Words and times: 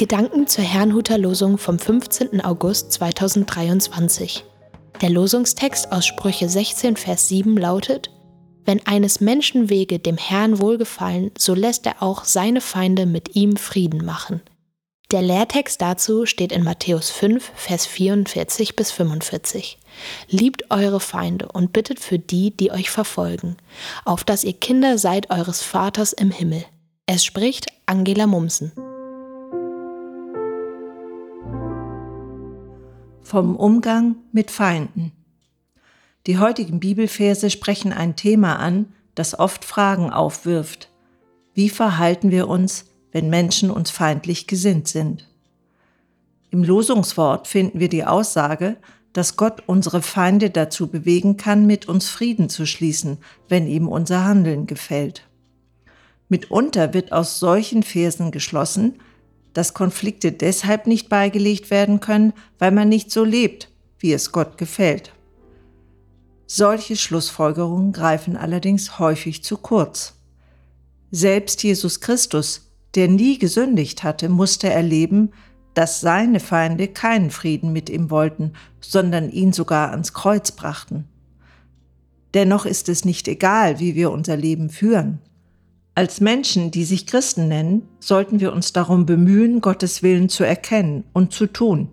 Gedanken 0.00 0.46
zur 0.46 0.64
Herrnhuter 0.64 1.18
Losung 1.18 1.58
vom 1.58 1.78
15. 1.78 2.42
August 2.42 2.90
2023. 2.92 4.46
Der 5.02 5.10
Losungstext 5.10 5.92
aus 5.92 6.06
Sprüche 6.06 6.48
16, 6.48 6.96
Vers 6.96 7.28
7 7.28 7.54
lautet, 7.58 8.10
Wenn 8.64 8.86
eines 8.86 9.20
Menschen 9.20 9.68
Wege 9.68 9.98
dem 9.98 10.16
Herrn 10.16 10.58
wohlgefallen, 10.58 11.32
so 11.36 11.52
lässt 11.52 11.84
er 11.84 12.02
auch 12.02 12.24
seine 12.24 12.62
Feinde 12.62 13.04
mit 13.04 13.36
ihm 13.36 13.58
Frieden 13.58 14.02
machen. 14.02 14.40
Der 15.10 15.20
Lehrtext 15.20 15.82
dazu 15.82 16.24
steht 16.24 16.52
in 16.52 16.64
Matthäus 16.64 17.10
5, 17.10 17.52
Vers 17.54 17.84
44 17.84 18.76
bis 18.76 18.92
45. 18.92 19.78
Liebt 20.30 20.70
eure 20.70 21.00
Feinde 21.00 21.48
und 21.52 21.74
bittet 21.74 22.00
für 22.00 22.18
die, 22.18 22.56
die 22.56 22.70
euch 22.72 22.88
verfolgen, 22.88 23.58
auf 24.06 24.24
dass 24.24 24.44
ihr 24.44 24.54
Kinder 24.54 24.96
seid 24.96 25.28
eures 25.28 25.62
Vaters 25.62 26.14
im 26.14 26.30
Himmel. 26.30 26.64
Es 27.04 27.22
spricht 27.22 27.66
Angela 27.84 28.26
Mumsen. 28.26 28.72
Vom 33.30 33.54
Umgang 33.54 34.16
mit 34.32 34.50
Feinden. 34.50 35.12
Die 36.26 36.38
heutigen 36.38 36.80
Bibelverse 36.80 37.48
sprechen 37.48 37.92
ein 37.92 38.16
Thema 38.16 38.56
an, 38.56 38.86
das 39.14 39.38
oft 39.38 39.64
Fragen 39.64 40.10
aufwirft. 40.10 40.90
Wie 41.54 41.68
verhalten 41.68 42.32
wir 42.32 42.48
uns, 42.48 42.86
wenn 43.12 43.30
Menschen 43.30 43.70
uns 43.70 43.92
feindlich 43.92 44.48
gesinnt 44.48 44.88
sind? 44.88 45.28
Im 46.50 46.64
Losungswort 46.64 47.46
finden 47.46 47.78
wir 47.78 47.88
die 47.88 48.04
Aussage, 48.04 48.78
dass 49.12 49.36
Gott 49.36 49.62
unsere 49.66 50.02
Feinde 50.02 50.50
dazu 50.50 50.88
bewegen 50.88 51.36
kann, 51.36 51.66
mit 51.66 51.86
uns 51.86 52.08
Frieden 52.08 52.48
zu 52.48 52.66
schließen, 52.66 53.18
wenn 53.48 53.68
ihm 53.68 53.86
unser 53.86 54.24
Handeln 54.24 54.66
gefällt. 54.66 55.28
Mitunter 56.28 56.94
wird 56.94 57.12
aus 57.12 57.38
solchen 57.38 57.84
Versen 57.84 58.32
geschlossen, 58.32 58.96
dass 59.52 59.74
Konflikte 59.74 60.32
deshalb 60.32 60.86
nicht 60.86 61.08
beigelegt 61.08 61.70
werden 61.70 62.00
können, 62.00 62.32
weil 62.58 62.70
man 62.70 62.88
nicht 62.88 63.10
so 63.10 63.24
lebt, 63.24 63.70
wie 63.98 64.12
es 64.12 64.32
Gott 64.32 64.58
gefällt. 64.58 65.12
Solche 66.46 66.96
Schlussfolgerungen 66.96 67.92
greifen 67.92 68.36
allerdings 68.36 68.98
häufig 68.98 69.44
zu 69.44 69.56
kurz. 69.56 70.14
Selbst 71.10 71.62
Jesus 71.62 72.00
Christus, 72.00 72.72
der 72.94 73.08
nie 73.08 73.38
gesündigt 73.38 74.02
hatte, 74.02 74.28
musste 74.28 74.68
erleben, 74.68 75.30
dass 75.74 76.00
seine 76.00 76.40
Feinde 76.40 76.88
keinen 76.88 77.30
Frieden 77.30 77.72
mit 77.72 77.88
ihm 77.88 78.10
wollten, 78.10 78.52
sondern 78.80 79.30
ihn 79.30 79.52
sogar 79.52 79.90
ans 79.90 80.12
Kreuz 80.12 80.50
brachten. 80.52 81.06
Dennoch 82.34 82.66
ist 82.66 82.88
es 82.88 83.04
nicht 83.04 83.28
egal, 83.28 83.78
wie 83.78 83.94
wir 83.94 84.10
unser 84.10 84.36
Leben 84.36 84.70
führen. 84.70 85.20
Als 85.94 86.20
Menschen, 86.20 86.70
die 86.70 86.84
sich 86.84 87.06
Christen 87.06 87.48
nennen, 87.48 87.88
sollten 87.98 88.40
wir 88.40 88.52
uns 88.52 88.72
darum 88.72 89.06
bemühen, 89.06 89.60
Gottes 89.60 90.02
Willen 90.02 90.28
zu 90.28 90.44
erkennen 90.44 91.04
und 91.12 91.32
zu 91.32 91.46
tun. 91.46 91.88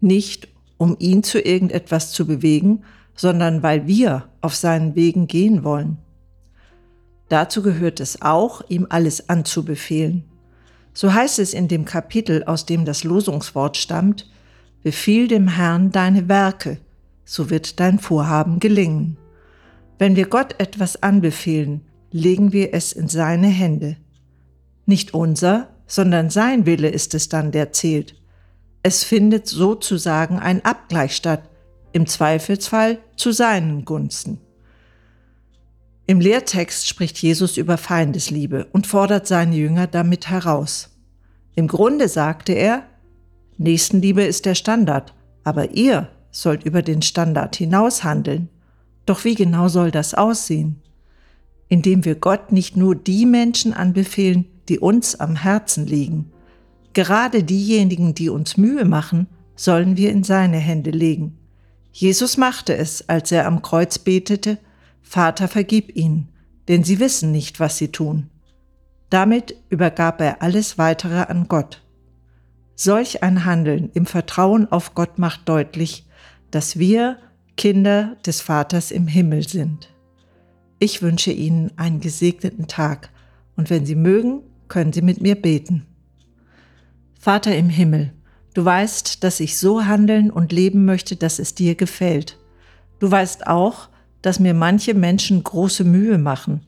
Nicht, 0.00 0.48
um 0.76 0.96
ihn 0.98 1.22
zu 1.22 1.40
irgendetwas 1.40 2.12
zu 2.12 2.26
bewegen, 2.26 2.84
sondern 3.16 3.62
weil 3.62 3.86
wir 3.86 4.28
auf 4.40 4.54
seinen 4.54 4.94
Wegen 4.94 5.26
gehen 5.26 5.64
wollen. 5.64 5.98
Dazu 7.28 7.62
gehört 7.62 8.00
es 8.00 8.20
auch, 8.20 8.62
ihm 8.68 8.86
alles 8.90 9.28
anzubefehlen. 9.28 10.24
So 10.92 11.12
heißt 11.12 11.38
es 11.38 11.54
in 11.54 11.68
dem 11.68 11.84
Kapitel, 11.84 12.44
aus 12.44 12.66
dem 12.66 12.84
das 12.84 13.02
Losungswort 13.04 13.76
stammt, 13.76 14.30
Befiehl 14.82 15.28
dem 15.28 15.48
Herrn 15.48 15.90
deine 15.92 16.28
Werke, 16.28 16.76
so 17.24 17.48
wird 17.48 17.80
dein 17.80 17.98
Vorhaben 17.98 18.60
gelingen. 18.60 19.16
Wenn 19.98 20.14
wir 20.14 20.26
Gott 20.26 20.56
etwas 20.58 21.02
anbefehlen, 21.02 21.80
legen 22.14 22.52
wir 22.52 22.72
es 22.72 22.92
in 22.92 23.08
seine 23.08 23.48
Hände. 23.48 23.96
Nicht 24.86 25.14
unser, 25.14 25.70
sondern 25.88 26.30
sein 26.30 26.64
Wille 26.64 26.88
ist 26.88 27.12
es 27.12 27.28
dann, 27.28 27.50
der 27.50 27.72
zählt. 27.72 28.14
Es 28.84 29.02
findet 29.02 29.48
sozusagen 29.48 30.38
ein 30.38 30.64
Abgleich 30.64 31.16
statt, 31.16 31.50
im 31.92 32.06
Zweifelsfall 32.06 32.98
zu 33.16 33.32
seinen 33.32 33.84
Gunsten. 33.84 34.38
Im 36.06 36.20
Lehrtext 36.20 36.86
spricht 36.88 37.18
Jesus 37.18 37.56
über 37.56 37.78
Feindesliebe 37.78 38.66
und 38.70 38.86
fordert 38.86 39.26
seine 39.26 39.56
Jünger 39.56 39.88
damit 39.88 40.28
heraus. 40.28 40.90
Im 41.56 41.66
Grunde 41.66 42.08
sagte 42.08 42.52
er, 42.52 42.84
Nächstenliebe 43.58 44.22
ist 44.22 44.46
der 44.46 44.54
Standard, 44.54 45.14
aber 45.42 45.72
ihr 45.72 46.10
sollt 46.30 46.62
über 46.64 46.82
den 46.82 47.02
Standard 47.02 47.56
hinaus 47.56 48.04
handeln. 48.04 48.50
Doch 49.04 49.24
wie 49.24 49.34
genau 49.34 49.66
soll 49.66 49.90
das 49.90 50.14
aussehen? 50.14 50.83
Indem 51.68 52.04
wir 52.04 52.14
Gott 52.14 52.52
nicht 52.52 52.76
nur 52.76 52.94
die 52.94 53.26
Menschen 53.26 53.72
anbefehlen, 53.72 54.46
die 54.68 54.78
uns 54.78 55.18
am 55.18 55.36
Herzen 55.36 55.86
liegen. 55.86 56.30
Gerade 56.92 57.42
diejenigen, 57.42 58.14
die 58.14 58.28
uns 58.28 58.56
Mühe 58.56 58.84
machen, 58.84 59.26
sollen 59.56 59.96
wir 59.96 60.10
in 60.10 60.24
seine 60.24 60.58
Hände 60.58 60.90
legen. 60.90 61.38
Jesus 61.92 62.36
machte 62.36 62.76
es, 62.76 63.08
als 63.08 63.30
er 63.32 63.46
am 63.46 63.62
Kreuz 63.62 63.98
betete, 63.98 64.58
Vater 65.02 65.48
vergib 65.48 65.94
ihnen, 65.96 66.28
denn 66.68 66.82
sie 66.82 66.98
wissen 66.98 67.30
nicht, 67.30 67.60
was 67.60 67.78
sie 67.78 67.88
tun. 67.88 68.30
Damit 69.10 69.54
übergab 69.68 70.20
er 70.20 70.42
alles 70.42 70.78
weitere 70.78 71.20
an 71.20 71.46
Gott. 71.46 71.82
Solch 72.74 73.22
ein 73.22 73.44
Handeln 73.44 73.90
im 73.94 74.06
Vertrauen 74.06 74.70
auf 74.72 74.94
Gott 74.94 75.18
macht 75.18 75.48
deutlich, 75.48 76.06
dass 76.50 76.78
wir 76.78 77.18
Kinder 77.56 78.16
des 78.26 78.40
Vaters 78.40 78.90
im 78.90 79.06
Himmel 79.06 79.48
sind. 79.48 79.93
Ich 80.84 81.00
wünsche 81.00 81.32
Ihnen 81.32 81.72
einen 81.76 82.00
gesegneten 82.00 82.66
Tag 82.66 83.08
und 83.56 83.70
wenn 83.70 83.86
Sie 83.86 83.94
mögen, 83.94 84.42
können 84.68 84.92
Sie 84.92 85.00
mit 85.00 85.18
mir 85.18 85.34
beten. 85.34 85.86
Vater 87.18 87.56
im 87.56 87.70
Himmel, 87.70 88.12
du 88.52 88.66
weißt, 88.66 89.24
dass 89.24 89.40
ich 89.40 89.56
so 89.56 89.86
handeln 89.86 90.30
und 90.30 90.52
leben 90.52 90.84
möchte, 90.84 91.16
dass 91.16 91.38
es 91.38 91.54
dir 91.54 91.74
gefällt. 91.74 92.36
Du 92.98 93.10
weißt 93.10 93.46
auch, 93.46 93.88
dass 94.20 94.40
mir 94.40 94.52
manche 94.52 94.92
Menschen 94.92 95.42
große 95.42 95.84
Mühe 95.84 96.18
machen. 96.18 96.60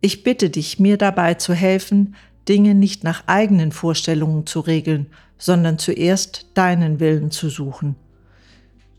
Ich 0.00 0.24
bitte 0.24 0.50
dich, 0.50 0.80
mir 0.80 0.96
dabei 0.96 1.34
zu 1.34 1.54
helfen, 1.54 2.16
Dinge 2.48 2.74
nicht 2.74 3.04
nach 3.04 3.22
eigenen 3.28 3.70
Vorstellungen 3.70 4.46
zu 4.46 4.58
regeln, 4.58 5.06
sondern 5.38 5.78
zuerst 5.78 6.46
deinen 6.54 6.98
Willen 6.98 7.30
zu 7.30 7.50
suchen. 7.50 7.94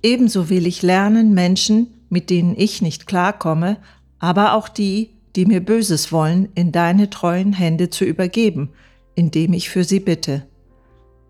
Ebenso 0.02 0.50
will 0.50 0.66
ich 0.66 0.82
lernen, 0.82 1.34
Menschen, 1.34 1.88
mit 2.08 2.30
denen 2.30 2.56
ich 2.58 2.82
nicht 2.82 3.06
klarkomme, 3.06 3.76
aber 4.20 4.54
auch 4.54 4.70
die, 4.70 5.12
die 5.36 5.46
mir 5.46 5.64
Böses 5.64 6.12
wollen, 6.12 6.50
in 6.56 6.72
deine 6.72 7.10
treuen 7.10 7.54
Hände 7.54 7.90
zu 7.90 8.06
übergeben, 8.06 8.70
indem 9.16 9.54
ich 9.54 9.70
für 9.70 9.84
sie 9.84 10.00
bitte. 10.00 10.46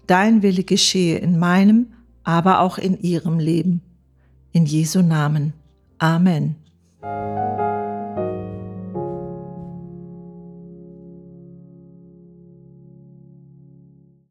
Dein 0.07 0.41
Wille 0.41 0.63
geschehe 0.63 1.17
in 1.17 1.37
meinem, 1.37 1.87
aber 2.23 2.61
auch 2.61 2.77
in 2.77 2.99
ihrem 2.99 3.39
Leben. 3.39 3.81
In 4.51 4.65
Jesu 4.65 5.01
Namen. 5.01 5.53
Amen. 5.99 6.55